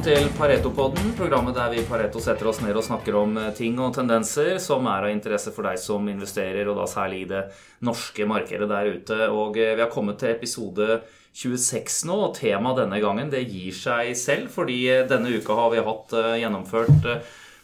[0.00, 3.50] Velkommen til Pareto-podden, programmet der vi i Pareto setter oss ned og snakker om eh,
[3.52, 7.28] ting og tendenser som er av interesse for deg som investerer, og da særlig i
[7.28, 7.42] det
[7.84, 9.18] norske markedet der ute.
[9.28, 11.02] Og eh, vi har kommet til episode
[11.36, 15.74] 26 nå, og temaet denne gangen det gir seg selv, fordi eh, denne uka har
[15.74, 17.10] vi hatt gjennomført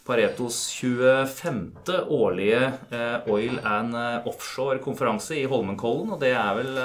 [0.05, 1.63] Paretos 25.
[2.05, 2.61] årlige
[3.33, 3.97] oil and
[4.29, 6.77] offshore-konferanse i Holmenkollen, og det er vel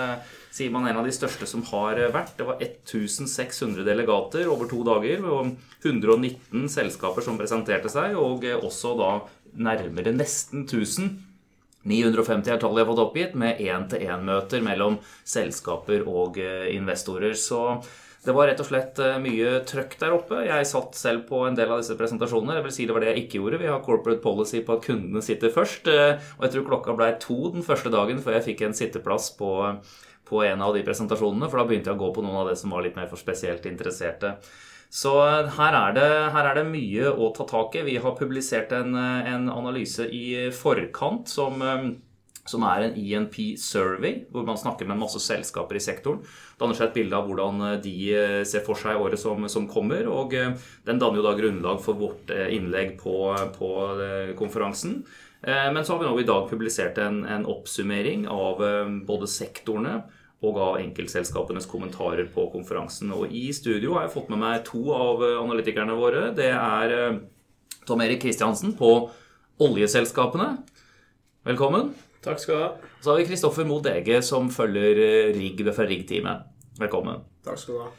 [0.52, 2.36] sier man en av de største som har vært.
[2.38, 8.94] Det var 1600 delegater over to dager og 119 selskaper som presenterte seg, og også
[9.00, 9.12] da
[9.56, 11.12] nærmere nesten 1000.
[11.88, 17.34] 950 er tallet jeg har fått oppgitt, med én-til-én-møter mellom selskaper og eh, investorer.
[17.34, 17.80] Så
[18.22, 20.44] det var rett og slett eh, mye trøkk der oppe.
[20.46, 22.60] Jeg satt selv på en del av disse presentasjonene.
[22.60, 23.60] Jeg vil si det var det jeg ikke gjorde.
[23.64, 25.90] Vi har corporate policy på at kundene sitter først.
[25.90, 29.32] Eh, og jeg tror klokka ble to den første dagen før jeg fikk en sitteplass
[29.40, 29.52] på
[30.32, 32.58] på en av de presentasjonene, for da begynte jeg å gå på noen av det
[32.60, 34.38] som var litt mer for spesielt interesserte.
[34.92, 37.86] Så eh, her er, det, her er det mye å ta tak i.
[37.86, 41.86] Vi har publisert en, eh, en analyse i forkant som, eh,
[42.44, 46.20] som er en ENP survey, hvor man snakker med masse selskaper i sektoren.
[46.60, 47.96] Danner seg et bilde av hvordan de
[48.44, 50.10] ser for seg året som, som kommer.
[50.10, 53.14] Og den danner jo da grunnlag for vårt innlegg på,
[53.54, 53.70] på
[54.38, 55.04] konferansen.
[55.46, 58.58] Men så har vi nå i dag publisert en, en oppsummering av
[59.06, 60.00] både sektorene
[60.42, 63.12] og ga enkeltselskapenes kommentarer på konferansen.
[63.14, 66.30] Og i studio har jeg fått med meg to av eh, analytikerne våre.
[66.34, 67.20] Det er eh,
[67.86, 68.92] Tom Erik Kristiansen på
[69.62, 70.56] oljeselskapene.
[71.46, 71.92] Velkommen.
[72.22, 72.70] Takk skal du ha.
[73.02, 76.48] Så har vi Kristoffer Moe Dege som følger eh, rigg fra RIGG-teamet.
[76.82, 77.22] Velkommen.
[77.46, 77.92] Takk skal du ha.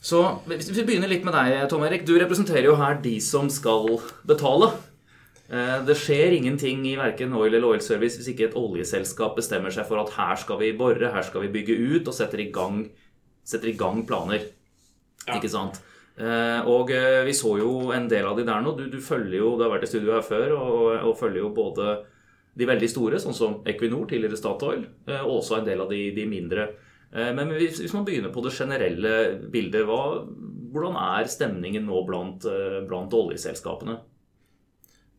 [0.00, 2.06] Så Hvis vi begynner litt med deg, Tom Erik.
[2.08, 4.72] Du representerer jo her de som skal betale.
[5.50, 9.74] Eh, det skjer ingenting i verken oil eller oil service hvis ikke et oljeselskap bestemmer
[9.74, 12.50] seg for at her skal vi bore, her skal vi bygge ut, og setter i
[12.54, 12.84] gang,
[13.42, 14.44] setter i gang planer.
[15.26, 15.40] Ja.
[15.40, 15.80] Ikke sant?
[16.20, 18.76] Eh, og eh, vi så jo en del av de der nå.
[18.78, 21.50] Du, du følger jo, du har vært i studio her før, og, og, følger jo
[21.56, 21.96] både
[22.60, 24.84] de veldig store, sånn som Equinor, tidligere Statoil,
[25.22, 26.66] og også en del av de, de mindre.
[27.10, 29.12] Men hvis, hvis, man begynner på det generelle
[29.50, 30.26] bildet, hva,
[30.74, 32.44] hvordan er stemningen nå blant,
[32.90, 33.96] blant oljeselskapene?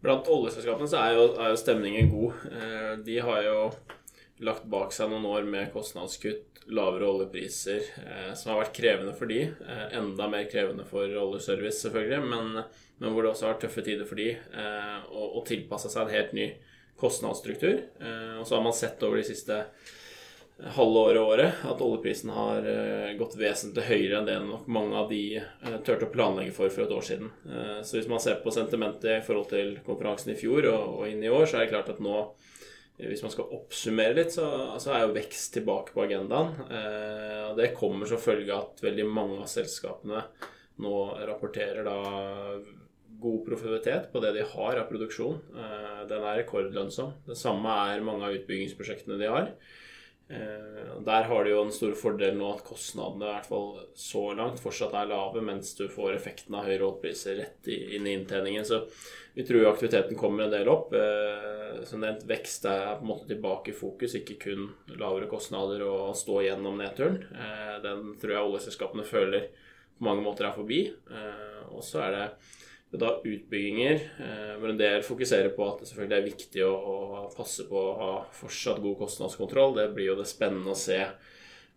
[0.01, 2.45] Blant oljeselskapene så er jo, er jo, stemningen god.
[2.49, 3.57] Eh, de har jo
[4.41, 9.29] lagt bak seg noen år med kostnadskutt, lavere oljepriser, eh, som har vært krevende for
[9.29, 9.43] de.
[9.45, 12.63] Eh, enda mer krevende for oljeservice, selvfølgelig, men,
[12.97, 16.15] men hvor det også har vært tøffe tider for de å, å tilpasse seg en
[16.15, 16.49] helt ny
[17.01, 17.77] kostnadsstruktur.
[18.41, 19.57] Og så har man sett over de siste
[20.75, 25.09] halve året året at oljeprisen har uh, gått vesentlig høyere enn det nok mange av
[25.09, 27.31] de uh, turte å planlegge for for et år siden.
[27.47, 31.23] Uh, så hvis man ser på sentimentet i forhold til konferansen i fjor og, inn
[31.23, 32.23] i år, så er det klart at nå
[33.01, 34.45] hvis man skal oppsummere litt, så,
[34.93, 36.51] er jo vekst tilbake på agendaen.
[37.47, 40.21] og Det kommer som følge av at veldig mange av selskapene
[40.85, 41.95] nå rapporterer da
[43.23, 45.39] god profilitet på det de har av produksjon.
[46.11, 47.15] Den er rekordlønnsom.
[47.25, 49.49] Det samme er mange av utbyggingsprosjektene de har.
[50.31, 54.21] Eh, der har du jo en stor fordel nå at kostnadene i hvert fall så
[54.37, 58.67] langt fortsatt er lave, mens du får effekten av høyere oljpriser rett inn i inntjeningen.
[58.67, 58.83] Så
[59.35, 60.93] vi tror jo aktiviteten kommer en del opp.
[60.95, 65.83] Eh, som nevnt, vekst er på en måte tilbake i fokus, ikke kun lavere kostnader
[65.87, 67.19] og stå gjennom nedturen.
[67.35, 69.51] Eh, den tror jeg oljeselskapene føler
[69.97, 70.85] på mange måter er forbi.
[71.71, 72.23] Og så er det
[72.91, 77.21] da utbygginger, Men hvor en del fokuserer på at det selvfølgelig er viktig å, å,
[77.31, 79.77] passe på å ha fortsatt god kostnadskontroll.
[79.77, 80.99] Det blir jo det spennende å se,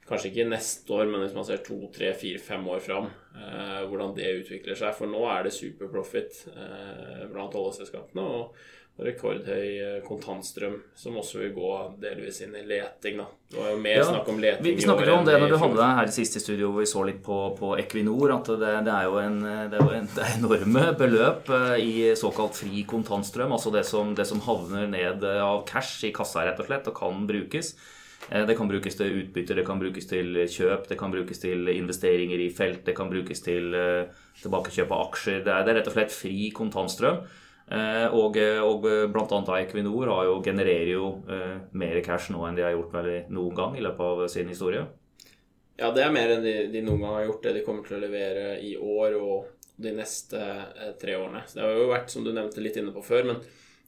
[0.08, 3.06] kanskje ikke neste år, men hvis man ser to, tre, fire, fem år fram,
[3.38, 4.96] eh, hvordan det utvikler seg.
[4.98, 8.26] For nå er det superprofit eh, blant oljeselskapene.
[8.26, 8.58] og
[9.02, 11.70] rekordhøy eh, kontantstrøm, som også vil gå
[12.02, 13.16] delvis inn i leting.
[13.18, 13.26] da.
[13.50, 15.50] Det var jo mer ja, snakk om leting Vi, vi snakket jo om det når
[15.50, 18.36] du hadde deg her sist i studio, hvor vi så litt på, på Equinor.
[18.36, 21.92] At det, det, er jo en, det er en, det er enorme beløp eh, i
[22.18, 23.56] såkalt fri kontantstrøm.
[23.58, 26.98] Altså det som, det som havner ned av cash i kassa, rett og slett, og
[27.02, 27.74] kan brukes.
[28.30, 31.66] Eh, det kan brukes til utbytte, det kan brukes til kjøp, det kan brukes til
[31.74, 33.74] investeringer i felt, det kan brukes til
[34.38, 35.42] tilbakekjøp av aksjer.
[35.42, 37.24] Det er, det er rett og slett fri kontantstrøm.
[37.64, 39.40] Eh, og, eh, og bl.a.
[39.62, 43.56] Equinor har jo, genererer jo eh, mer cash nå enn de har gjort vel noen
[43.56, 44.84] gang i løpet av sin historie.
[45.80, 47.98] Ja, det er mer enn de, de, noen gang har gjort, det de kommer til
[47.98, 50.38] å levere i år og de neste
[51.00, 51.42] tre årene.
[51.48, 53.40] Så det har jo vært, som du nevnte litt inne på før, men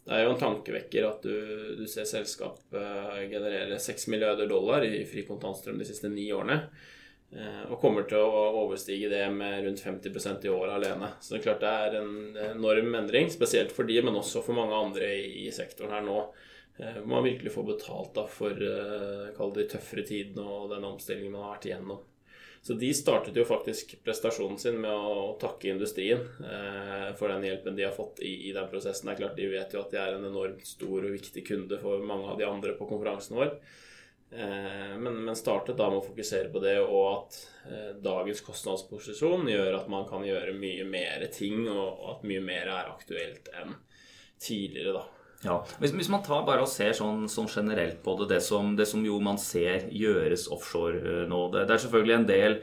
[0.07, 1.37] det er jo en tankevekker at du,
[1.79, 6.59] du ser selskap generere 6 milliarder dollar i fri kontantstrøm de siste ni årene.
[7.35, 11.13] Eh, og kommer til å overstige det med rundt 50% i året alene.
[11.21, 14.59] Så det er klart det er en enorm endring, spesielt for de, men også for
[14.59, 16.21] mange andre i, sektoren her nå.
[16.79, 21.33] Eh, hvor man virkelig får betalt da for uh, de tøffere tidene og den omstillingen
[21.35, 22.05] man har vært igjennom.
[22.67, 27.77] Så de startet jo faktisk prestasjonen sin med å takke industrien eh, for den hjelpen
[27.79, 29.07] de har fått i, den prosessen.
[29.07, 31.79] Det er klart De vet jo at de er en enormt stor og viktig kunde
[31.79, 33.53] for mange av de andre på konferansen vår.
[34.31, 37.37] Eh, men, men, startet da med å fokusere på det, og at
[37.71, 42.43] eh, dagens kostnadsposisjon gjør at man kan gjøre mye mer ting, og, og at mye
[42.43, 43.77] mer er aktuelt enn
[44.43, 45.05] tidligere, da.
[45.45, 48.73] Ja, hvis, hvis, man tar bare og ser sånn, sånn generelt på det, det som,
[48.77, 52.57] det som, jo man ser gjøres offshore uh, nå det, det, er selvfølgelig en del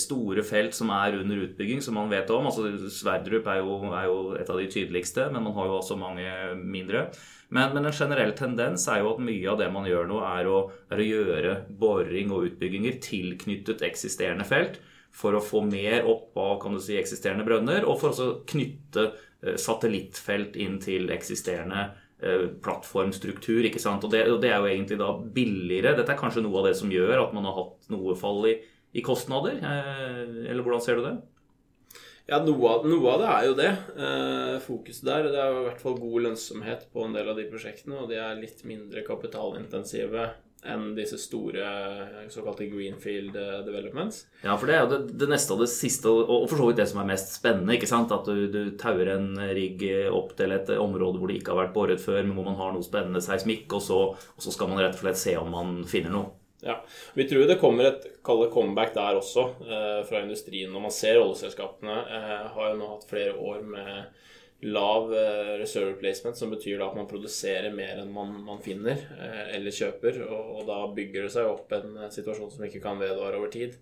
[0.00, 2.48] store felt som er under utbygging, som man vet om.
[2.48, 5.98] altså Sverdrup er jo, er jo, et av de tydeligste, men man har jo også
[6.00, 6.30] mange
[6.62, 7.06] mindre.
[7.50, 10.48] Men, men, en generell tendens er jo at mye av det man gjør nå, er
[10.50, 14.80] å, er å gjøre boring og utbygginger tilknyttet eksisterende felt
[15.16, 19.06] for å få mer opp av kan du si, eksisterende brønner, og for å knytte
[19.12, 21.86] uh, satellittfelt inn til eksisterende
[22.16, 23.66] Eh, plattformstruktur.
[23.68, 24.04] ikke sant?
[24.04, 25.92] Og det, og det, er jo egentlig da billigere.
[25.98, 28.54] Dette er kanskje noe av det som gjør at man har hatt noe fall i,
[28.96, 29.58] i kostnader.
[29.60, 31.16] Eh, eller hvordan ser du det?
[32.26, 33.68] Ja, noe av, noe av det er jo det.
[34.02, 35.28] Eh, fokuset der.
[35.30, 38.18] Det er i hvert fall god lønnsomhet på en del av de prosjektene, og de
[38.18, 40.32] er litt mindre kapitalintensive
[40.66, 41.66] enn disse store
[42.32, 44.24] såkalte greenfield eh, developments.
[44.42, 46.80] Ja, for det er jo det, det, neste og det siste, og for så vidt
[46.80, 47.76] det som er mest spennende.
[47.76, 48.14] ikke sant?
[48.16, 51.76] At du, du tauer en rigg opp til et område hvor det ikke har vært
[51.76, 54.82] boret før, men hvor man har noe spennende seismikk, og så, og så skal man
[54.82, 56.32] rett og slett se om man finner noe.
[56.66, 56.80] Ja,
[57.14, 60.72] Vi tror det kommer et kallet comeback der også, eh, fra industrien.
[60.74, 64.24] Når man ser oljeselskapene eh, har jo nå hatt flere år med
[64.66, 68.98] lav eh, reserve replacement, som betyr da at man produserer mer enn man, man finner
[68.98, 70.22] eh, eller kjøper.
[70.26, 73.52] Og, og, da bygger det seg opp en eh, situasjon som ikke kan vedvare over
[73.52, 73.78] tid.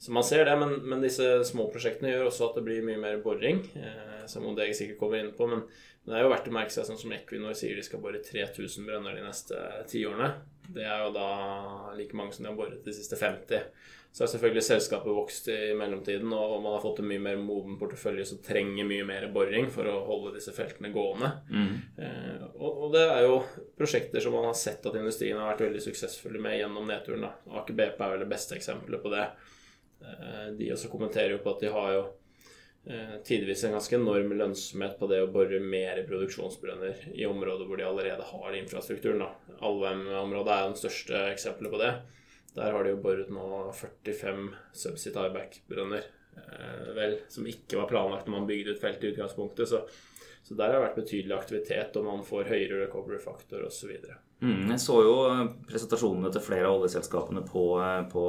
[0.00, 3.00] Så man ser det, men, men, disse små prosjektene gjør også at det blir mye
[3.00, 3.64] mer boring.
[3.76, 5.50] Eh, som Odeg sikkert kommer inn på.
[5.50, 5.66] Men,
[6.04, 8.22] men, det er jo verdt å merke seg sånn som Equinor sier de skal bore
[8.24, 9.60] 3000 brønner de neste
[9.90, 10.32] ti årene.
[10.70, 11.30] Det er jo da
[11.98, 13.66] like mange som de har boret de siste 50.
[14.12, 17.76] Så har selvfølgelig selskapet vokst i mellomtiden, og man har fått en mye mer moden
[17.78, 21.30] portefølje som trenger mye mer boring for å holde disse feltene gående.
[21.46, 21.76] Mm.
[21.94, 23.36] Eh, og, og, det er jo
[23.78, 27.28] prosjekter som man har sett at industrien har vært veldig suksessfulle med gjennom nedturen.
[27.28, 27.60] Da.
[27.60, 29.28] Aker BP er vel det beste eksempelet på det.
[30.02, 32.04] Eh, de også kommenterer jo på at de har jo
[33.26, 37.84] tidvis en ganske enorm lønnsomhet på det å bore mer produksjonsbrønner i områder hvor de
[37.84, 39.26] allerede har infrastrukturen.
[39.60, 41.90] Alvheim-området er jo den største eksempelet på det.
[42.56, 43.44] Der har de jo boret nå
[43.76, 46.19] 45 subsea tieback-brønner, eh,
[46.96, 49.70] vel, som ikke var planlagt når man bygde ut feltet i utgangspunktet.
[49.70, 49.82] Så,
[50.42, 53.92] så, der har det vært betydelig aktivitet, og man får høyere recovery-faktor osv.
[54.40, 58.24] Mm, jeg så jo eh, presentasjonene til flere av oljeselskapene på, eh, på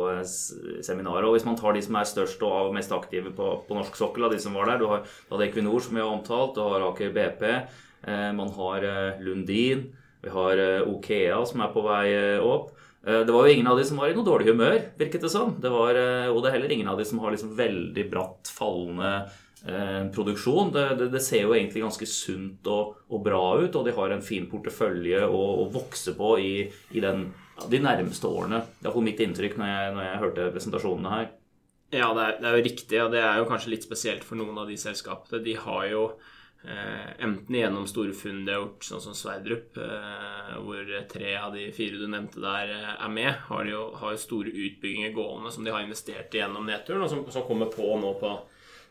[0.83, 1.27] seminaret.
[1.27, 4.27] og Hvis man tar de som er størst og mest aktive på, på norsk sokkel,
[4.27, 6.65] av de som var der Du har, du har Equinor, som vi har omtalt, du
[6.65, 8.87] har Aker BP, eh, man har
[9.23, 9.87] Lundin,
[10.21, 12.05] vi har Okea, som er på vei
[12.43, 12.75] opp.
[13.07, 15.31] Eh, det var jo ingen av de som var i noe dårlig humør, virket det
[15.33, 15.55] som.
[15.61, 18.51] Det var, eh, og det er heller ingen av de som har liksom veldig bratt
[18.53, 19.11] fallende
[19.65, 20.71] eh, produksjon.
[20.75, 24.13] Det, det, det, ser jo egentlig ganske sunt og, og, bra ut, og de har
[24.13, 26.55] en fin portefølje å, å vokse på i,
[26.93, 27.29] i den,
[27.71, 28.61] de nærmeste årene.
[28.79, 31.31] Det er mitt inntrykk når jeg, når jeg hørte presentasjonene her.
[31.91, 34.39] Ja, det er, det er, jo riktig, og det er jo kanskje litt spesielt for
[34.39, 35.41] noen av de selskapene.
[35.43, 36.05] De har jo
[37.17, 41.67] enten gjennom store funn de har gjort, sånn som Sverdrup, eh, hvor tre av de
[41.73, 45.73] fire du nevnte der eh, er med, har jo, har store utbygginger gående som de
[45.73, 48.33] har investert i gjennom nedturen, og som, som kommer på nå på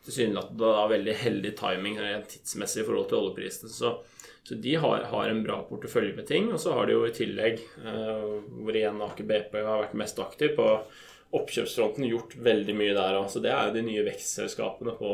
[0.06, 3.70] tilsynelatende veldig heldig timing tidsmessig i forhold til oljeprisen.
[3.70, 3.92] Så,
[4.42, 6.48] så de har, har, en bra portefølje med ting.
[6.54, 10.56] Og så har de jo i tillegg, hvor igjen Aker BP har vært mest aktiv
[10.56, 10.70] på
[11.36, 13.28] oppkjøpsfronten, gjort veldig mye der òg.
[13.28, 15.12] Så det er jo de nye vekstselskapene på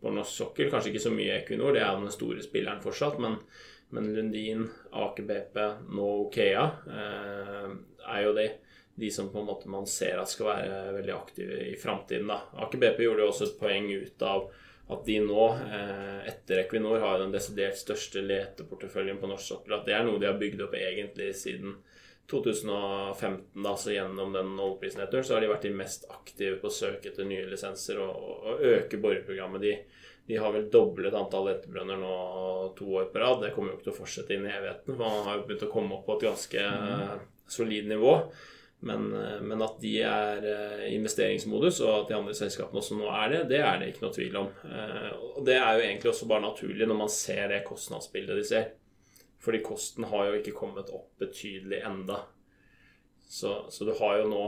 [0.00, 0.70] på norsk sokkel.
[0.70, 3.18] Kanskje ikke så mye Equinor, det er den store spilleren fortsatt.
[3.22, 3.38] Men,
[3.94, 5.58] men Lundin, Aker BP,
[5.96, 7.72] nå Okea eh,
[8.06, 8.46] er jo de,
[9.00, 12.30] de som på en måte man ser at skal være veldig aktive i framtiden.
[12.30, 14.48] Aker BP gjorde jo også et poeng ut av
[14.86, 19.80] at de nå, eh, etter Equinor, har den desidert største leteporteføljen på norsk sokkel.
[19.80, 21.74] At det er noe de har bygd opp egentlig siden
[22.30, 26.74] 2015, da, så gjennom den oljeprisnedturen, så har de vært de mest aktive på å
[26.74, 29.62] søke etter nye lisenser og, og øke boreprogrammet.
[29.62, 29.76] De,
[30.26, 32.16] de, har vel doblet antall letebrønner nå
[32.78, 33.44] to år på rad.
[33.44, 35.66] Det kommer jo ikke til å fortsette inn i evigheten, for man har jo begynt
[35.68, 37.24] å komme opp på et ganske mm.
[37.58, 38.14] solid nivå.
[38.86, 39.06] Men,
[39.42, 43.38] men, at de er eh, investeringsmodus, og at de andre selskapene også nå er det,
[43.54, 44.50] det er det ikke noe tvil om.
[44.68, 48.44] Eh, og det er jo egentlig også bare naturlig når man ser det kostnadsbildet de
[48.46, 48.68] ser.
[49.42, 52.22] Fordi kosten har jo ikke kommet opp betydelig enda.
[53.26, 54.44] Så, så du har jo nå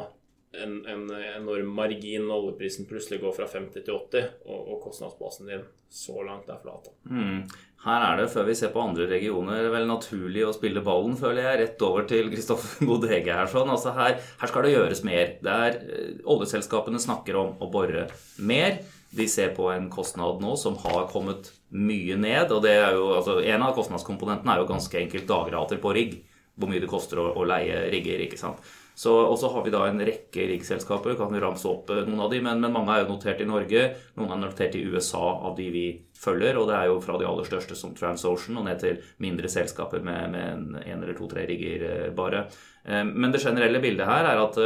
[0.52, 5.50] en, en, enorm margin når oljeprisen plutselig går fra 50 til 80, og, og kostnadsbasen
[5.50, 6.88] din så langt er flat.
[7.09, 7.45] Mm.
[7.85, 11.45] her er det, før vi ser på andre regioner, vel naturlig å spille ballen, føler
[11.45, 13.49] jeg, rett over til Kristoffer Godhege her.
[13.50, 13.73] sånn.
[13.73, 15.37] Altså her, her, skal det gjøres mer.
[15.45, 18.83] Det er, eh, oljeselskapene snakker om å bore mer.
[19.09, 22.53] De ser på en kostnad nå som har kommet mye ned.
[22.53, 26.21] og det er jo, altså En av kostnadskomponentene er jo ganske enkelt dagrater på rigg.
[26.59, 28.25] Hvor mye det koster å, å leie rigger.
[28.25, 28.63] ikke sant?
[29.07, 32.33] og så har vi da en rekke riggselskaper, kan vi ramse opp eh, noen av
[32.33, 33.85] de, men, men, mange er jo notert i Norge.
[34.19, 35.85] Noen er notert i USA av de vi
[36.19, 39.51] følger, og det er jo fra de aller største som TransOcean og ned til mindre
[39.53, 42.49] selskaper med, med en, en, eller to-tre rigger eh, bare.
[42.83, 44.63] Eh, men det generelle bildet her er at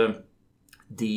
[0.89, 1.15] de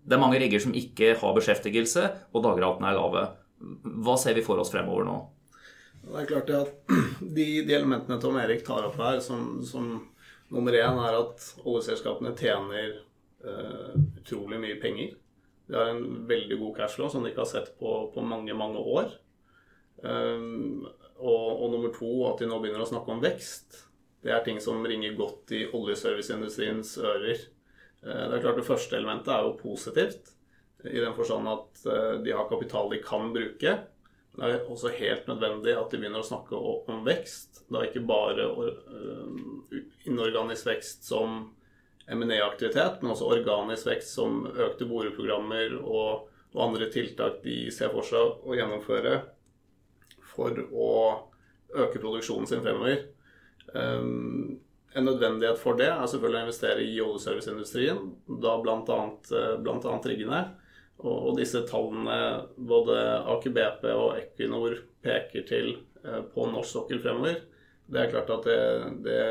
[0.00, 2.04] Det er mange rigger som ikke har beskjeftigelse,
[2.34, 3.24] og dagratene er lave.
[3.60, 5.18] Hva ser vi for oss fremover nå?
[6.00, 6.94] Det er klart at
[7.36, 9.98] de, de elementene Tom Erik tar opp her, som, som
[10.50, 12.96] Nummer én er at oljeselskapene tjener
[13.46, 15.12] uh, utrolig mye penger.
[15.70, 18.82] De har en veldig god cashflow som de ikke har sett på, på mange, mange
[18.82, 19.12] år.
[20.02, 20.88] Um,
[21.20, 23.84] og, og, nummer to at de nå begynner å snakke om vekst.
[24.24, 27.46] Det er ting som ringer godt i oljeserviceindustriens ører.
[28.02, 30.34] Uh, det er klart Det første elementet er jo positivt,
[30.84, 33.78] i den forstand at uh, de har kapital de kan bruke.
[34.30, 37.64] Det er også helt nødvendig at de begynner å snakke om vekst.
[37.70, 41.50] Er ikke bare eh, inorganisk vekst som
[42.10, 48.06] M&A-aktivitet, men også organisk vekst som økte boreprogrammer og, og, andre tiltak de ser for
[48.06, 49.18] seg å gjennomføre
[50.30, 50.92] for å
[51.70, 53.04] øke produksjonen sin fremover.
[53.74, 54.58] Um,
[54.94, 58.00] en nødvendighet for det er selvfølgelig å investere i oljeserviceindustrien,
[58.42, 60.00] da bl.a.
[60.10, 60.40] Riggene.
[61.00, 62.16] Og, disse tallene,
[62.56, 62.96] både
[63.32, 65.72] Aker BP og Equinor peker til
[66.04, 67.40] eh, på norsk sokkel fremover,
[67.90, 68.58] det er klart at det,
[69.06, 69.22] det,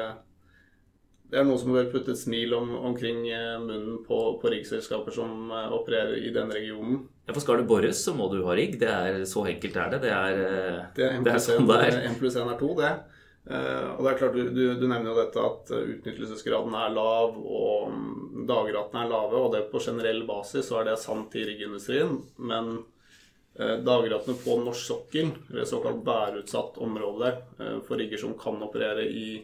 [1.30, 5.14] det er noe som bør putte et smil om, omkring eh, munnen på, på riggselskaper
[5.16, 7.04] som eh, opererer i den regionen.
[7.28, 8.80] Ja, For skal det bores, så må du ha rigg.
[8.82, 10.02] Det er Så enkelt er det.
[10.08, 10.44] Det er,
[10.98, 12.02] det er, det er sånn det er.
[12.10, 12.94] 1 pluss 1 er 2, det.
[13.50, 17.88] Uh, og det er klart, du, du, nevner jo dette at utnyttelsesgraden er lav og
[17.90, 19.40] um, dagratene er lave.
[19.42, 22.20] Og det på generell basis så er det sant i riggindustrien.
[22.38, 22.76] Men
[23.58, 27.34] uh, dagratene på norsk sokkel, ved såkalt værutsatt område
[27.88, 29.40] for rigger som kan operere i,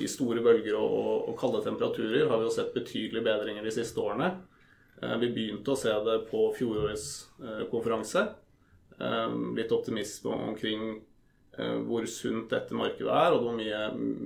[0.00, 4.00] i store bølger og, og, kalde temperaturer, har vi jo sett betydelige bedringer de siste
[4.00, 4.32] årene.
[5.20, 7.06] vi begynte å se det på fjorårets
[7.70, 8.24] konferanse.
[9.56, 11.09] litt optimisme omkring Eh,
[11.58, 13.80] hvor sunt dette markedet er, og det var mye,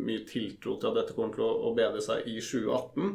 [0.07, 3.14] mye tiltro til at dette kommer til å, bedre seg i 2018.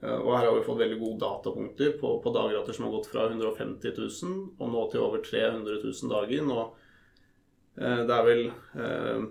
[0.00, 3.10] Eh, og her har vi fått veldig gode datapunkter på, på dagrater som har gått
[3.12, 6.46] fra 150 000 og nå til over 300 000 dager.
[6.54, 9.26] Og eh, det er vel eh,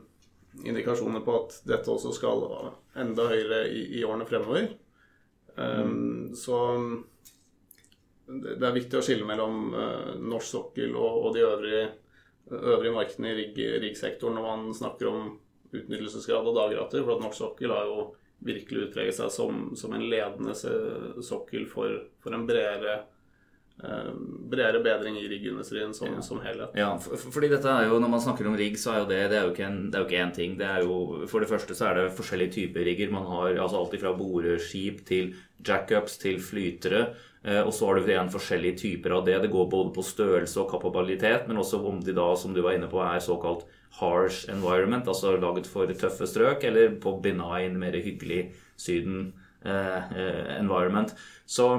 [0.69, 2.45] indikasjoner på at dette også skal
[2.99, 4.69] enda høyere i, i årene fremover.
[5.59, 6.55] Um, så
[8.29, 11.81] det er viktig å skille mellom uh, norsk sokkel og, og de øvrige
[12.51, 15.29] øvrige markedene i riggsektoren når man snakker om
[15.69, 17.03] utnyttelsesgrad og dagrater.
[17.03, 18.09] For at norsk sokkel har jo
[18.45, 23.01] virkelig utpreget seg som, som en ledende sokkel for, for en bredere
[23.79, 26.21] bredere bedring i riggindustrien som, ja.
[26.25, 26.73] som, helhet.
[26.75, 29.19] Ja, for, fordi dette er jo, Når man snakker om rigg, så er jo det
[29.31, 30.57] det er jo ikke en, det ikke én ting.
[30.59, 33.13] det er jo, For det første så er det forskjellige typer rigger.
[33.13, 35.33] Man har altså alt fra boreskip til
[35.65, 37.13] jackups til flytere.
[37.43, 39.37] Eh, og så har du igjen forskjellige typer av det.
[39.45, 42.75] Det går både på størrelse og kapabilitet, men også om de da, som du var
[42.75, 43.63] inne på, er såkalt
[43.99, 49.33] harsh environment, altså laget for tøffe strøk, eller på benign, mer hyggelig Syden
[49.65, 51.15] eh, eh, environment.
[51.45, 51.71] Så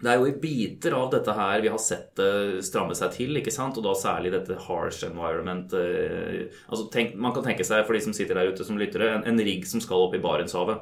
[0.00, 3.36] det er jo i biter av dette her vi har sett det stramme seg til,
[3.36, 3.76] ikke sant?
[3.76, 5.74] og da særlig dette harsh environment.
[5.74, 9.26] altså tenk, Man kan tenke seg, for de som sitter der ute som lyttere, en,
[9.28, 10.80] en rigg som skal opp i Barentshavet.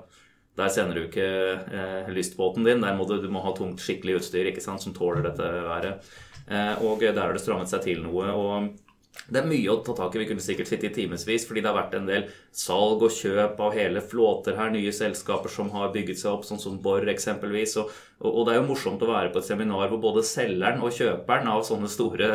[0.59, 2.83] Der sender du ikke eh, lystbåten din.
[2.83, 6.09] Der må du, du må ha tungt, skikkelig utstyr ikke sant, som tåler dette været.
[6.49, 8.31] Eh, og der har det strammet seg til noe.
[8.33, 8.88] og
[9.29, 10.23] det er mye å ta tak i.
[10.23, 13.59] Vi kunne sikkert sitte i timevis, fordi det har vært en del salg og kjøp
[13.61, 14.71] av hele flåter her.
[14.73, 17.75] Nye selskaper som har bygget seg opp, sånn som Borr eksempelvis.
[17.83, 20.97] Og, og, det er jo morsomt å være på et seminar hvor både selgeren og
[20.97, 22.31] kjøperen av sånne store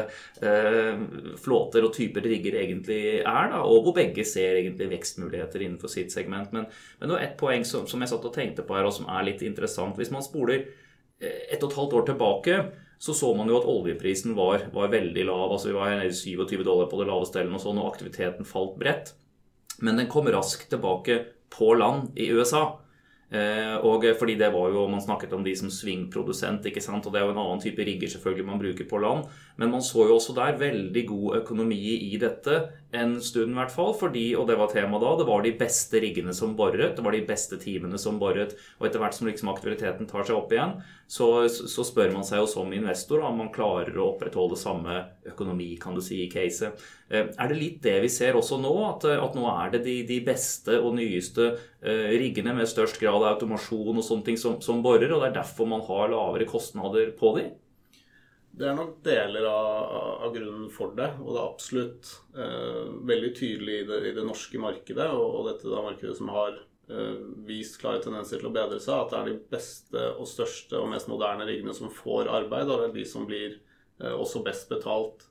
[0.46, 1.02] eh,
[1.42, 6.13] flåter og typer rigger egentlig er, da, og hvor begge ser egentlig vekstmuligheter innenfor sitt
[6.13, 6.54] segment.
[6.54, 8.94] Men, men det var ett poeng som, som jeg satt og tenkte på her, og
[8.94, 9.98] som er litt interessant.
[9.98, 12.63] Hvis man spoler eh, ett og et halvt år tilbake
[13.03, 15.51] så så man jo at oljeprisen var, var veldig lav.
[15.51, 18.48] altså Vi var nede i 27 dollar på det laveste eller noe sånt, og aktiviteten
[18.48, 19.12] falt bredt.
[19.83, 21.17] Men den kom raskt tilbake
[21.51, 22.79] på land i USA.
[23.34, 27.06] Eh, og fordi det var jo, Man snakket om de som svingprodusent, ikke sant?
[27.06, 29.25] og det er jo en annen type rigger selvfølgelig man bruker på land.
[29.58, 31.82] Men man så jo også der veldig god økonomi
[32.13, 32.60] i dette
[32.94, 33.94] en stund, i hvert fall.
[33.98, 37.16] Fordi, og det var tema da, det var de beste riggene som boret, det var
[37.16, 38.54] de beste timene som boret.
[38.80, 40.78] Og etter hvert som liksom aktiviteten tar seg opp igjen,
[41.10, 45.74] så, så spør man seg jo som investor om man klarer å opprettholde samme økonomi,
[45.82, 46.78] kan du si, i caset.
[47.13, 48.72] Er det litt det vi ser også nå?
[48.88, 51.50] At, at nå er det de, de, beste og nyeste
[51.83, 55.36] riggene med størst grad av automasjon og sånne ting som, som borer, og det er
[55.41, 57.50] derfor man har lavere kostnader på de?
[58.53, 59.93] Det er nok deler av,
[60.27, 61.10] av, grunnen for det.
[61.24, 65.50] Og det er absolutt eh, veldig tydelig i det, i det, norske markedet, og, og
[65.50, 69.19] dette da markedet som har eh, vist klare tendenser til å bedre seg, at det
[69.19, 72.98] er de beste og største og mest moderne riggene som får arbeid, og det er
[73.00, 75.25] de som blir eh, også best betalt.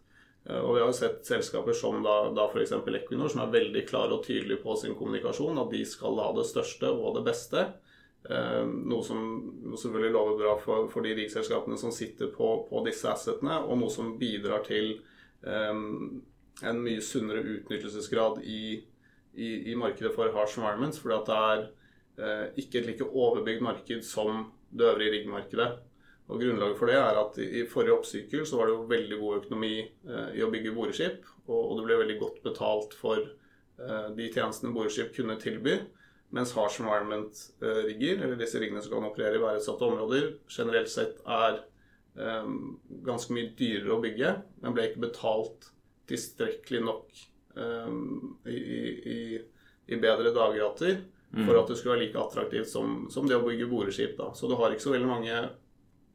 [0.49, 2.75] Eh, og Vi har jo sett selskaper som da, da f.eks.
[2.75, 6.49] Equinor, som er veldig klare og tydelige på sin kommunikasjon, at de skal ha det
[6.49, 7.67] største og det beste.
[8.31, 9.23] Eh, noe som
[9.75, 13.91] selvfølgelig lover bra for, for de rikselskapene som sitter på, på, disse assetene, og noe
[13.93, 14.97] som bidrar til
[15.43, 16.23] um,
[16.63, 18.79] en mye sunnere utnyttelsesgrad i,
[19.35, 21.65] i, i, markedet for harsh environments, fordi det er
[22.23, 25.73] uh, ikke et like overbygd marked som det øvrige riggmarkedet.
[26.31, 29.41] Og Grunnlaget for det er at i forrige oppsykkel så var det jo veldig god
[29.41, 29.73] økonomi
[30.09, 34.29] uh, i å bygge boreskip, og, og, det ble veldig godt betalt for uh, de
[34.31, 35.81] tjenestene boreskip kunne tilby.
[36.33, 41.61] Mens harsh environment-rigger, eller disse riggene som kan operere i værutsatte områder, generelt sett er
[42.12, 45.71] ganske mye dyrere å bygge, men ble ikke betalt
[46.09, 47.21] tilstrekkelig nok
[48.49, 49.19] i, i,
[49.88, 50.99] i, bedre dagrater
[51.33, 51.47] mm.
[51.47, 54.17] for at det skulle være like attraktivt som, som det å bygge boreskip.
[54.19, 54.29] Da.
[54.37, 55.38] Så du har ikke så veldig mange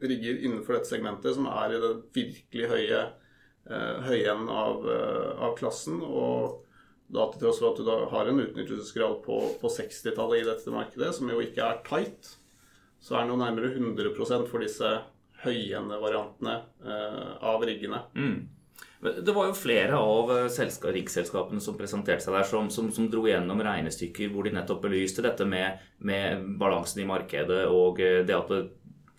[0.01, 3.03] rigger innenfor dette segmentet som er i det virkelig høye,
[3.69, 6.01] eh, høyen av, uh, av klassen.
[6.03, 6.63] og
[7.07, 10.73] da til tross for at du da har en utnyttelsesgrad på, på 60-tallet i dette
[10.73, 12.33] markedet, som jo ikke er tight,
[12.99, 14.89] så er den jo nærmere 100 for disse
[15.45, 18.01] høyende variantene eh, av riggene.
[18.17, 18.37] Mm.
[18.99, 23.27] Det var jo flere av eh, riggselskapene som presenterte seg der, som, som, som, dro
[23.29, 28.35] gjennom regnestykker hvor de nettopp belyste dette med, med, balansen i markedet og eh, det
[28.35, 28.53] at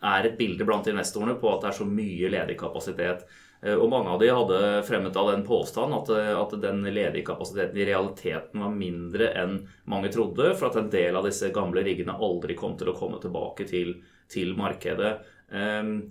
[0.05, 3.25] er et bilde blant investorene på at det er så mye ledig kapasitet.
[3.61, 7.27] Eh, og mange av de hadde fremmet av den påstand at, eh, at, den ledige
[7.27, 9.59] kapasiteten i realiteten var mindre enn
[9.91, 13.19] mange trodde, for at en del av disse gamle riggene aldri kom til å komme
[13.23, 13.97] tilbake til,
[14.31, 15.19] til markedet.
[15.49, 16.03] Um,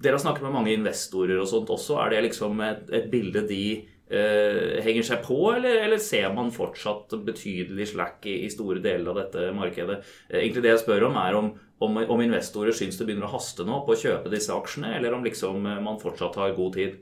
[0.00, 1.98] dere har snakket med mange investorer og sånt også.
[2.00, 3.62] Er det liksom et, et bilde de
[4.08, 9.12] uh, henger seg på, eller, eller, ser man fortsatt betydelig slack i, i, store deler
[9.12, 10.00] av dette markedet?
[10.32, 13.36] Uh, egentlig det jeg spør om, er om om, om, investorer syns det begynner å
[13.36, 16.74] haste nå på å kjøpe disse aksjene, eller om liksom eh, man fortsatt har god
[16.74, 16.98] tid?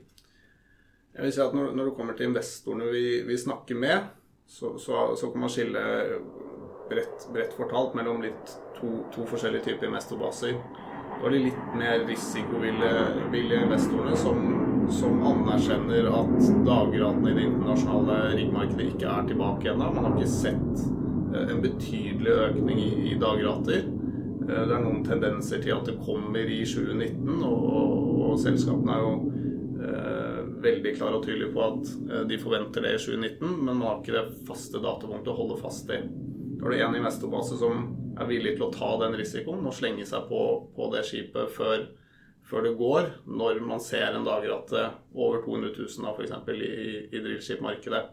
[1.17, 4.11] Jeg vil si at Når, når det kommer til investorene vi, vi snakker med,
[4.47, 5.81] så, så, så, kan man skille
[6.89, 10.53] bredt, bredt fortalt mellom litt to, to, forskjellige typer investorbaser.
[11.17, 14.45] Da er de litt mer risikovillige investorene som,
[14.93, 16.37] som, anerkjenner at
[16.67, 19.89] dagratene i det internasjonale riggmarkedet ikke er tilbake ennå.
[19.97, 20.85] Man har ikke sett
[21.33, 23.89] eh, en betydelig økning i, i dagrater.
[24.47, 27.67] Eh, det er noen tendenser til at det kommer i 2019, og,
[28.23, 29.13] og, selskapene er jo
[29.83, 33.85] eh, veldig klare og tydelige på at eh, de forventer det i 2019, men man
[33.89, 36.01] har ikke det faste datapunktet å holde fast i.
[36.57, 40.07] Da er det en investorbase som er villig til å ta den risikoen og slenge
[40.09, 41.83] seg på, på det skipet før,
[42.47, 46.33] før, det går, når man ser en dagrate over 200 000 f.eks.
[46.55, 46.71] i,
[47.11, 48.05] i drillskipmarkedet.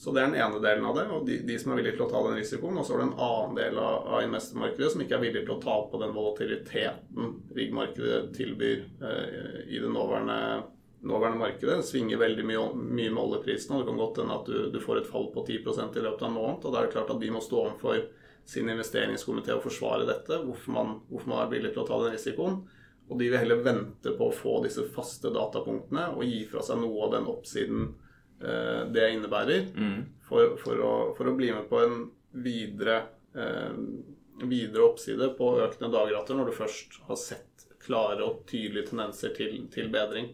[0.00, 2.06] Så det er den ene delen av det, og de, de som er villige til
[2.06, 2.78] å ta den risikoen.
[2.80, 5.52] Og så er det en annen del av, av investormarkedet som ikke er villig til
[5.52, 10.38] å ta på den volatiliteten riggmarkedet tilbyr eh, i det nåværende,
[11.04, 11.76] nåværende, markedet.
[11.82, 14.80] Det svinger veldig mye, mye med oljeprisen, og det kan godt hende at du, du,
[14.80, 16.64] får et fall på 10% i løpet av en måned.
[16.64, 18.00] Og da er det klart at de må stå overfor
[18.48, 22.16] sin investeringskomité og forsvare dette, hvorfor man, hvorfor man er villig til å ta den
[22.16, 22.62] risikoen.
[23.10, 26.80] Og de vil heller vente på å få disse faste datapunktene og gi fra seg
[26.80, 27.90] noe av den oppsiden
[28.40, 30.04] Eh, det innebærer, mm.
[30.24, 32.06] for, for, å, for, å, bli med på en
[32.40, 33.02] videre,
[33.36, 33.74] eh,
[34.40, 39.58] videre oppside på økende dagrater når du først har sett klare og tydelige tendenser til,
[39.72, 40.32] til bedring.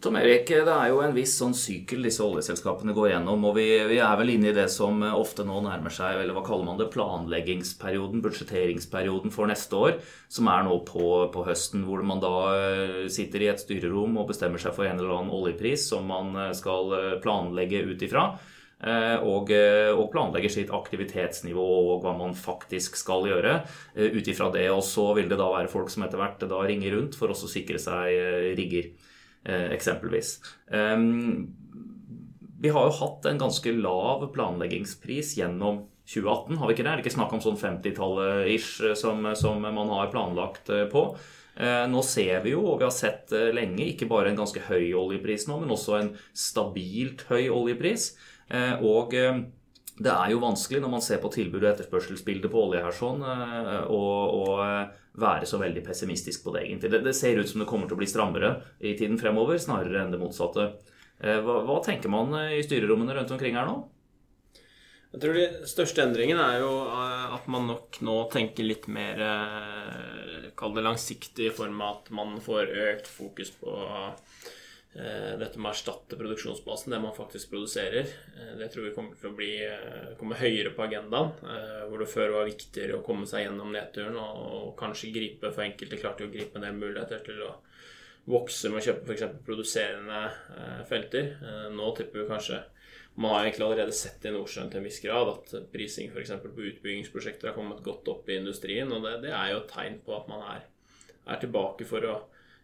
[0.00, 3.42] Tom Erik, det er jo en viss sånn sykkel disse oljeselskapene går gjennom.
[3.50, 6.40] Og vi, vi, er vel inne i det som ofte nå nærmer seg eller hva
[6.46, 9.98] kaller man det, planleggingsperioden, budsjetteringsperioden for neste år.
[10.32, 14.32] Som er nå på, på, høsten, hvor man da eh, sitter i et styrerom og
[14.32, 18.30] bestemmer seg for en eller annen oljepris som man eh, skal eh, planlegge ut ifra.
[18.80, 23.58] Og, og planlegger sitt aktivitetsnivå og hva man faktisk skal gjøre
[23.92, 24.64] ut ifra det.
[24.72, 27.44] Og så vil det da være folk som etter hvert da ringer rundt for også
[27.44, 28.88] å sikre seg rigger.
[29.44, 30.40] Eh, eksempelvis.
[32.60, 36.90] Vi har jo hatt en ganske lav planleggingspris gjennom 2018, har vi ikke det?
[36.90, 41.12] Er det ikke snakk om sånn 50-tallet-ish eh, som, som, man har planlagt eh, på?
[41.60, 45.42] Nå ser vi jo, og vi har sett lenge, ikke bare en ganske høy oljepris
[45.44, 48.06] nå, men også en stabilt høy oljepris.
[48.86, 52.96] Og det er jo vanskelig når man ser på tilbud- og etterspørselsbildet på olje her
[52.96, 53.20] sånn,
[53.92, 54.00] å
[55.18, 56.90] være så veldig pessimistisk på det, egentlig.
[56.92, 60.04] Det, det, ser ut som det kommer til å bli strammere i tiden fremover, snarere
[60.04, 60.70] enn det motsatte.
[61.20, 63.80] Hva, hva tenker man i styrerommene rundt omkring her nå?
[65.10, 66.70] Jeg tror de største endringene er jo
[67.34, 69.18] at man nok nå tenker litt mer
[70.56, 74.52] Kall det langsiktig i form av at man får økt fokus på Eh,
[74.90, 79.30] dette med å erstatte produksjonsbasen, det man faktisk produserer, eh, det tror vi kommer til
[79.30, 79.52] å bli,
[80.18, 81.30] kommer komme høyere på agendaen.
[81.86, 85.98] Hvor det før var viktigere å komme seg gjennom nedturen og kanskje gripe For enkelte
[86.00, 87.52] klarte å gripe en del muligheter til å
[88.30, 89.38] vokse med å kjøpe f.eks.
[89.46, 90.20] produserende
[90.86, 91.32] felter.
[91.74, 92.60] Nå tipper vi kanskje
[93.14, 96.30] Man har egentlig allerede sett i Nordsjøen til en viss grad at prising f.eks.
[96.42, 99.98] på utbyggingsprosjekter har kommet godt opp i industrien, og det, det er jo et tegn
[100.06, 100.68] på at man er,
[101.26, 102.14] er tilbake for å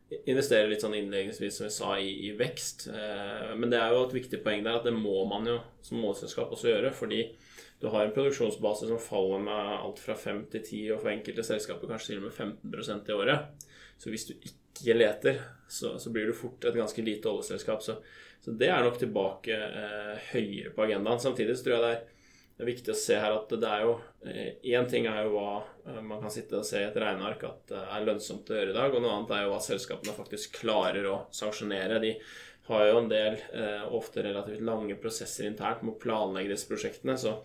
[0.07, 2.87] investere litt sånn innledningsvis, som vi sa, i, i, vekst.
[2.93, 5.99] Eh, men det er jo et viktig poeng der at det må man jo som
[6.03, 6.93] målselskap også gjøre.
[6.95, 7.25] Fordi
[7.83, 11.47] du har en produksjonsbase som faller med alt fra 5 til 10, og for enkelte
[11.47, 13.67] selskaper kanskje til og med 15 i året.
[13.99, 17.83] Så hvis du ikke leter, så, så blir du fort et ganske lite oljeselskap.
[17.83, 17.99] Så,
[18.45, 21.23] så det er nok tilbake eh, høyere på agendaen.
[21.23, 22.05] Samtidig så tror jeg det er
[22.57, 25.35] det er viktig å se her at det er jo Én eh, ting er jo
[25.35, 28.57] hva eh, man kan sitte og se i et regneark at det er lønnsomt å
[28.57, 32.01] gjøre i dag, og noe annet er jo hva selskapene faktisk klarer å sanksjonere.
[32.01, 32.15] De
[32.71, 37.19] har jo en del, eh, ofte relativt lange prosesser internt med å planlegge disse prosjektene.
[37.21, 37.39] Så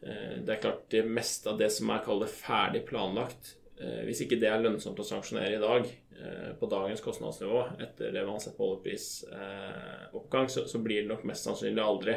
[0.00, 4.48] det er klart det meste av det som er kalt ferdig planlagt Hvis ikke det
[4.48, 5.90] er lønnsomt å sanksjonere i dag,
[6.56, 11.44] på dagens kostnadsnivå, etter det man har sett på oljeprisoppgang, så blir det nok mest
[11.44, 12.16] sannsynlig aldri.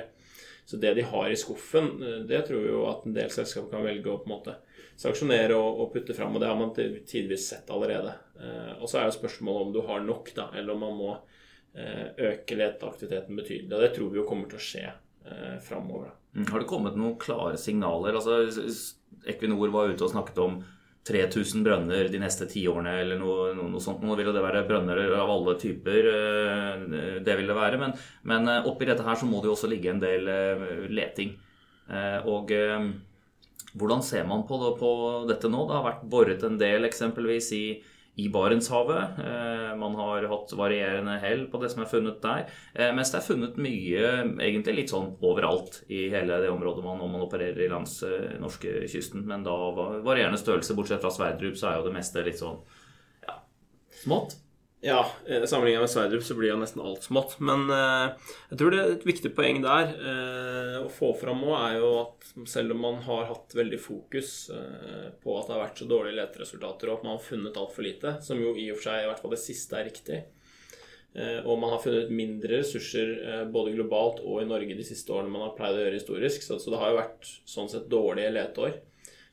[0.65, 3.69] Så det de har i skuffen, eh, det tror vi jo at en del selskap
[3.71, 4.56] kan velge å på en måte
[4.99, 6.36] sanksjonere og, og putte fram.
[6.36, 8.15] Og det har man tidvis sett allerede.
[8.39, 11.13] Eh, og så er jo spørsmålet om du har nok, da, eller om man må
[11.76, 13.71] eh, øke leteaktiviteten betydelig.
[13.73, 14.91] Og det tror vi jo kommer til å skje
[15.63, 16.10] framover.
[16.36, 16.49] Mm.
[16.49, 18.17] Har det kommet noen klare signaler?
[18.19, 18.41] Altså,
[19.32, 20.58] Equinor var ute og snakket om
[21.08, 24.04] 3000 brønner de neste ti årene eller noe, noe, noe, sånt.
[24.08, 26.10] Nå vil det være brønner av alle typer.
[26.13, 26.84] Eh,
[27.26, 27.80] det vil det være.
[27.82, 27.96] Men,
[28.30, 31.36] men eh, oppi dette her så må det jo også ligge en del eh, leting.
[32.32, 32.52] Og
[33.76, 34.92] hvordan ser man på, det, på
[35.28, 35.66] dette nå?
[35.68, 37.66] Det har vært boret en del eksempelvis i
[38.15, 39.19] i Barentshavet.
[39.19, 42.45] Eh, man har hatt varierende hell på det som er funnet der.
[42.73, 47.02] Eh, mens det er funnet mye egentlig litt sånn overalt i hele det området man,
[47.02, 49.26] man opererer i langs eh, norskekysten.
[49.30, 49.58] Men da
[50.06, 50.78] varierende størrelse.
[50.78, 52.62] Bortsett fra Sverdrup så er jo det meste litt sånn
[53.26, 53.39] ja,
[54.04, 54.38] smått.
[54.86, 57.38] Ja, eh, sammenlignet med Sverdrup så blir jo nesten alt smått.
[57.39, 61.54] Men eh, jeg tror det er et viktig poeng der eh, å få fram nå,
[61.56, 64.34] er jo at selv om man har hatt veldig fokus
[65.24, 68.17] på at det har vært så dårlige leteresultater, og at man har funnet altfor lite,
[68.26, 70.19] som jo i og for seg i hvert fall det siste er riktig,
[71.46, 75.46] og man har funnet mindre ressurser både globalt og i Norge de siste årene man
[75.46, 78.80] har pleid å gjøre historisk, så det har jo vært sånn sett dårlige leteår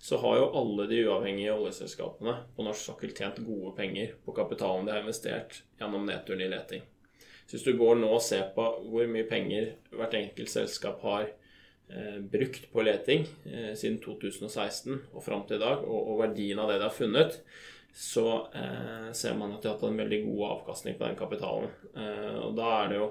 [0.00, 4.86] så har jo alle de uavhengige oljeselskapene på norsk sokkel tjent gode penger på kapitalen
[4.86, 6.86] de har investert gjennom nedturen i leting.
[7.44, 11.26] Så hvis du går nå og ser på hvor mye penger hvert enkelt selskap har
[11.26, 16.64] eh, brukt på leting eh, siden 2016 og fram til i dag, og, og, verdien
[16.64, 17.40] av det de har funnet,
[17.92, 21.68] så eh, ser man at de har hatt en veldig god avkastning på den kapitalen.
[21.92, 23.08] Eh, og da er det jo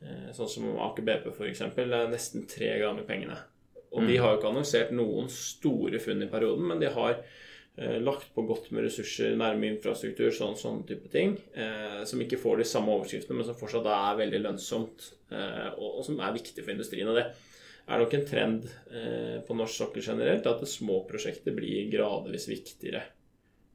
[0.00, 1.66] eh, sånn som Aker BP f.eks.
[2.08, 3.42] nesten tre ganger pengene.
[3.92, 4.20] Og de mm.
[4.22, 8.44] har jo ikke annonsert noen store funn i perioden, men de har eh, lagt på
[8.48, 12.94] godt med ressurser nærme infrastruktur, sånn, sånn type ting, eh, som ikke får de samme
[12.96, 17.10] overskriftene, men som fortsatt er veldig lønnsomt, eh, og, og, som er viktig for industrien.
[17.12, 21.92] Og det er nok en trend eh, på norsk sokkel generelt at små prosjekter blir
[21.92, 23.04] gradvis viktigere.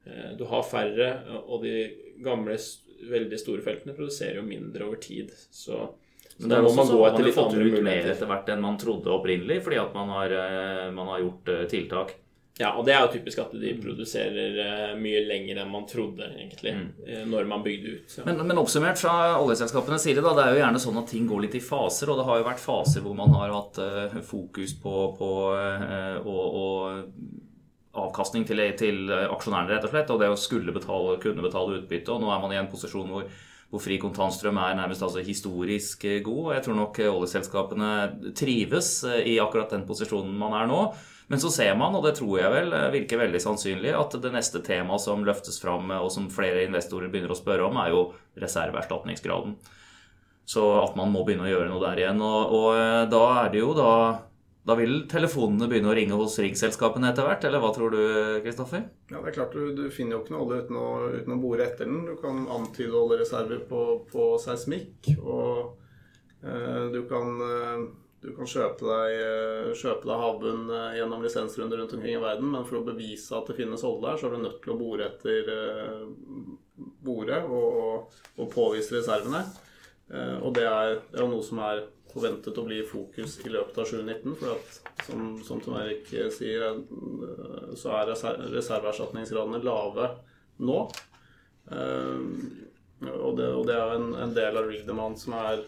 [0.08, 1.12] Eh, du har færre,
[1.46, 1.78] og de
[2.26, 2.58] gamle,
[3.08, 5.30] veldig store feltene produserer jo mindre over tid.
[5.54, 5.92] så
[6.38, 8.78] men det er også sånn etter man har fått ut mer etter hvert enn man
[8.78, 12.14] trodde opprinnelig, fordi at man har, eh, man har gjort eh, tiltak.
[12.58, 16.30] Ja, og det er jo typisk at de produserer eh, mye lenger enn man trodde,
[16.38, 17.26] egentlig, mm.
[17.30, 18.16] når man bygde ut.
[18.20, 18.26] Ja.
[18.30, 21.44] Men, men, oppsummert fra oljeselskapenes side, da, det er jo gjerne sånn at ting går
[21.46, 24.74] litt i faser, og det har jo vært faser hvor man har hatt uh, fokus
[24.82, 30.38] på, på uh, og, og avkastning til, til, aksjonærene, rett og slett, og det å
[30.38, 33.30] skulle betale, kunne betale utbytte, og nå er man i en posisjon hvor
[33.68, 36.54] hvor fri kontantstrøm er nærmest altså historisk eh, god.
[36.56, 37.92] Jeg tror nok eh, oljeselskapene
[38.38, 40.82] trives eh, i akkurat den posisjonen man er nå.
[41.28, 44.62] Men så ser man, og det tror jeg vel virker veldig sannsynlig, at det neste
[44.64, 48.06] temaet som løftes fram, og som flere investorer begynner å spørre om, er jo
[48.40, 49.58] reserveerstatningsgraden.
[50.48, 52.24] Så at man må begynne å gjøre noe der igjen.
[52.24, 53.92] Og, og da er det jo da
[54.68, 58.02] da vil telefonene begynne å ringe hos ringselskapene etter hvert, eller hva tror du,
[58.44, 58.84] Kristoffer?
[59.08, 61.38] Ja, det er klart du, du finner jo ikke noe olje uten å, uten å,
[61.40, 62.02] bore etter den.
[62.10, 65.78] Du kan antyde oljereserver på, på seismikk, og
[66.44, 67.88] eh, du kan eh,
[68.28, 72.50] du kan kjøpe deg, eh, kjøpe deg havbunn eh, gjennom lisensrunder rundt omkring i verden,
[72.52, 74.80] men for å bevise at det finnes olje der, så er du nødt til å
[74.82, 75.54] bore etter
[77.08, 79.46] og, og, og påvise reservene.
[80.14, 83.52] Eh, og det er, det er noe som er forventet å bli i fokus i
[83.52, 84.38] løpet av 2019.
[84.40, 86.78] For at, som, som Tom Erik sier, eh,
[87.80, 88.14] så er
[88.56, 90.12] reserveerstatningsgradene lave
[90.64, 90.80] nå.
[91.68, 95.66] Og det, og det er en, en, del av rig demand som er,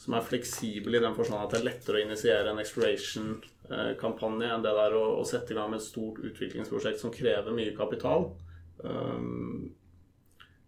[0.00, 4.62] som er fleksibel i den forstand at det er lettere å initiere en exploration-kampanje enn
[4.64, 8.30] det der å, å, sette i gang med et stort utviklingsprosjekt som krever mye kapital.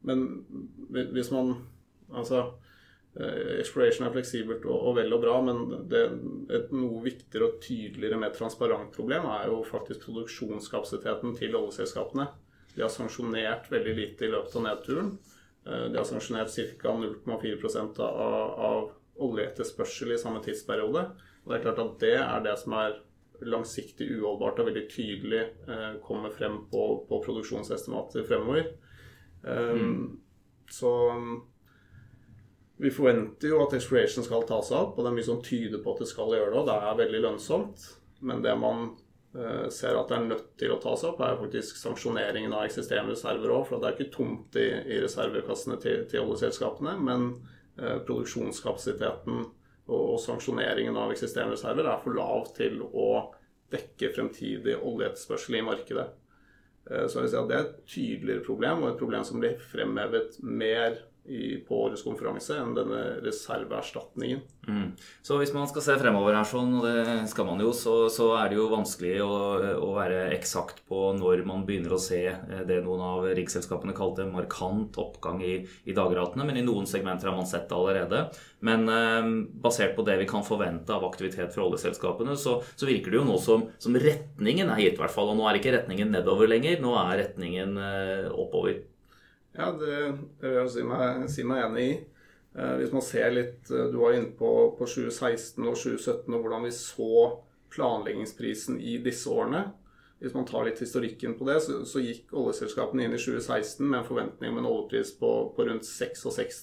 [0.03, 0.27] Men
[0.91, 1.55] hvis man
[2.13, 2.62] Altså Eh,
[3.13, 5.59] exploration er fleksibelt og, og, vel og bra, men
[5.91, 6.01] det,
[6.57, 12.31] et noe viktigere og tydeligere, mer transparent problem er jo faktisk produksjonskapasiteten til oljeselskapene.
[12.73, 15.13] De har sanksjonert veldig lite i løpet av nedturen.
[15.67, 16.97] Eh, de har sanksjonert ca.
[17.03, 18.91] 0,4% av, av
[19.29, 21.07] oljeetterspørsel i samme tidsperiode.
[21.43, 23.01] Og det er klart at det er det som er
[23.43, 28.73] langsiktig uholdbart og veldig tydelig eh, kommer frem på, på produksjonsestimater fremover.
[29.43, 30.05] Um, mm.
[30.71, 30.93] Så
[32.83, 35.83] vi forventer jo at exploration skal ta seg opp, og det er mye som tyder
[35.83, 36.59] på at det skal gjøre det.
[36.59, 37.85] Og det er veldig lønnsomt.
[38.27, 38.89] Men det man
[39.37, 42.67] uh, ser at det er nødt til å ta seg opp, er faktisk sanksjoneringen av
[42.67, 43.69] eksisterende reserver òg.
[43.69, 44.67] For det er ikke tomt i,
[44.97, 46.97] i reservekassene til, til oljeselskapene.
[47.07, 47.29] Men
[47.79, 53.09] uh, produksjonskapasiteten og, og, sanksjoneringen av eksisterende reserver er for lav til å
[53.73, 56.11] dekke fremtidig oljeetterspørsel i markedet.
[56.91, 59.39] Uh, så jeg vil si at Det er et tydeligere problem, og et problem som
[59.39, 64.41] blir fremhevet mer i, på årets konferanse enn denne reserveerstatningen.
[64.67, 64.89] Mm.
[65.23, 68.29] Så hvis man skal se fremover her, sånn, og det skal man jo, så, så
[68.41, 69.31] er det jo vanskelig å,
[69.79, 74.27] å, være eksakt på når man begynner å se eh, det noen av riksselskapene kalte
[74.31, 75.57] markant oppgang i,
[75.87, 76.47] i dagratene.
[76.49, 78.25] Men i noen segmenter har man sett det allerede.
[78.67, 79.33] Men eh,
[79.63, 83.29] basert på det vi kan forvente av aktivitet fra oljeselskapene, så, så virker det jo
[83.31, 85.31] nå som, som, retningen er gitt, i hvert fall.
[85.31, 88.83] Og nå er ikke retningen nedover lenger, nå er retningen eh, oppover.
[89.53, 89.97] Ja, det,
[90.41, 91.95] vil jeg si meg, si meg enig i.
[92.57, 96.43] Eh, hvis man ser litt eh, Du var inne på, på 2016 og 2017 og
[96.43, 97.13] hvordan vi så
[97.73, 99.67] planleggingsprisen i disse årene.
[100.23, 104.03] Hvis man tar litt historikken på det, så, så gikk oljeselskapene inn i 2016 med
[104.03, 106.61] en forventning om en oljepris på, på rundt 66.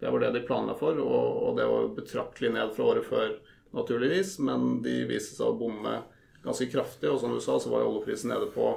[0.00, 3.34] Det var det de planla for, og, og, det var betraktelig ned fra året før,
[3.76, 4.38] naturligvis.
[4.46, 5.98] Men de viste seg å bomme
[6.46, 8.70] ganske kraftig, og som du sa, så var oljeprisen nede på,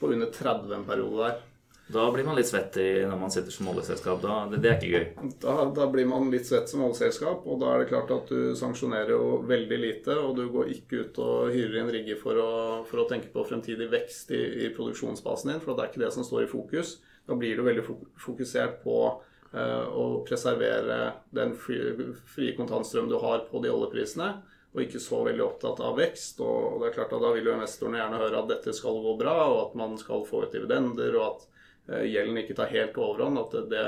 [0.00, 1.44] på under 30 en periode der.
[1.86, 2.74] Da blir man litt svett
[3.06, 4.18] når man sitter som oljeselskap.
[4.22, 5.34] Da, det, det, er ikke gøy.
[5.42, 8.56] Da, da, blir man litt svett som oljeselskap, og da er det klart at du
[8.58, 10.16] sanksjonerer jo veldig lite.
[10.18, 12.42] Og du går ikke ut og hyrer inn rigger for
[12.90, 16.12] for å tenke på fremtidig vekst i, i, produksjonsbasen din, for det er ikke det
[16.16, 16.96] som står i fokus.
[17.26, 17.86] Da blir du veldig
[18.22, 21.00] fokusert på eh, å preservere
[21.34, 24.34] den frie, kontantstrøm du har på de oljeprisene
[24.76, 26.42] og ikke så veldig opptatt av vekst.
[26.44, 29.14] Og det er klart at Da vil jo investorene gjerne høre at dette skal gå
[29.22, 31.46] bra, og at man skal få ut dividender, og at
[31.86, 33.86] gjelden ikke tar helt overhånd, at det,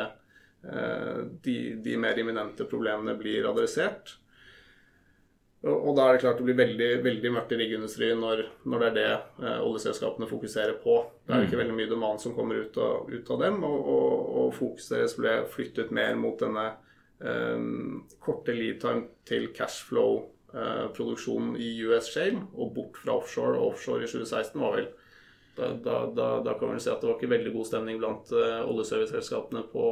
[0.70, 4.04] eh, de, de, mer imminente problemene blir adressert.
[5.66, 8.88] Og, da er det klart det blir veldig, veldig mørkt i riggindustrien når, når, det
[8.88, 10.94] er det eh, oljeselskapene fokuserer på.
[11.26, 11.62] Det er ikke mm.
[11.64, 15.18] veldig mye demand som kommer ut av, ut av dem, og, og, og fokuset deres
[15.18, 16.66] ble flyttet mer mot denne
[17.18, 17.58] eh,
[18.22, 23.58] korte lead time til cashflow-produksjonen eh, i US Shale, og bort fra offshore.
[23.58, 24.88] Og offshore i 2016 var vel
[25.59, 28.33] da, da, da, da, kan man si at det var ikke veldig god stemning blant
[28.35, 29.85] uh, oljeserviceselskapene på,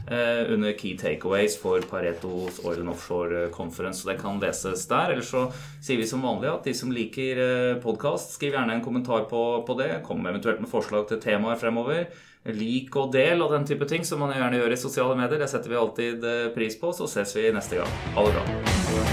[0.07, 4.01] uh, under Key Takeaways for Paretos Oil and Offshore Conference.
[4.01, 5.17] Så det kan leses der.
[5.17, 5.49] Eller så
[5.83, 7.43] sier vi som vanlig at de som liker
[7.83, 9.91] podkast, skriv gjerne en kommentar på, på det.
[10.07, 12.07] Kom eventuelt med forslag til temaer fremover.
[12.47, 15.43] Lik og del og den type ting som man gjerne gjør i sosiale medier.
[15.43, 16.95] Det setter vi alltid pris på.
[16.95, 18.01] Så ses vi neste gang.
[18.15, 19.06] Ha det bra.